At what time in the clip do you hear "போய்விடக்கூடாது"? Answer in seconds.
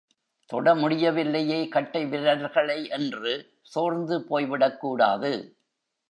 4.19-5.31